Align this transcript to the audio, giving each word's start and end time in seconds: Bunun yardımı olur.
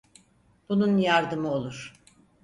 Bunun 0.69 0.97
yardımı 0.97 1.51
olur. 1.51 1.93